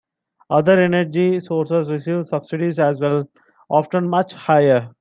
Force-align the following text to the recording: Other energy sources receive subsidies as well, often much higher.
Other 0.49 0.81
energy 0.81 1.39
sources 1.39 1.91
receive 1.91 2.25
subsidies 2.25 2.79
as 2.79 2.99
well, 2.99 3.29
often 3.69 4.09
much 4.09 4.33
higher. 4.33 4.89